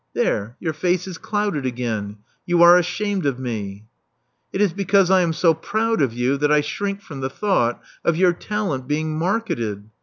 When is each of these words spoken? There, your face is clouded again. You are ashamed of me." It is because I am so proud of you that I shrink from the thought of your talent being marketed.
There, 0.15 0.57
your 0.59 0.73
face 0.73 1.05
is 1.05 1.19
clouded 1.19 1.63
again. 1.63 2.17
You 2.47 2.63
are 2.63 2.75
ashamed 2.75 3.27
of 3.27 3.37
me." 3.37 3.85
It 4.51 4.59
is 4.59 4.73
because 4.73 5.11
I 5.11 5.21
am 5.21 5.31
so 5.31 5.53
proud 5.53 6.01
of 6.01 6.11
you 6.11 6.37
that 6.37 6.51
I 6.51 6.61
shrink 6.61 7.03
from 7.03 7.19
the 7.21 7.29
thought 7.29 7.79
of 8.03 8.15
your 8.17 8.33
talent 8.33 8.87
being 8.87 9.15
marketed. 9.15 9.91